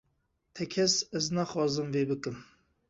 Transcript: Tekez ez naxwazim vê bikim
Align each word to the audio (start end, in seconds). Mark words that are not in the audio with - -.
Tekez 0.55 0.95
ez 1.21 1.25
naxwazim 1.35 1.87
vê 1.93 2.01
bikim 2.09 2.37